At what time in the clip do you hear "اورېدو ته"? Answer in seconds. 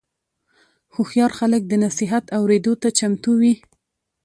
2.37-2.87